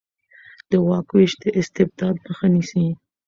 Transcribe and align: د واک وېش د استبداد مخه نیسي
د 0.69 0.71
واک 0.87 1.07
وېش 1.15 1.31
د 1.41 1.43
استبداد 1.59 2.15
مخه 2.25 2.47
نیسي 2.53 2.85